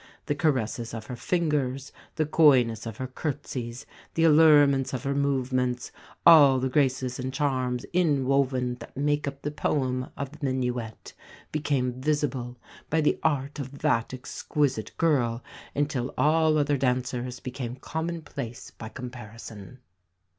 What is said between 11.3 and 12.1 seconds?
became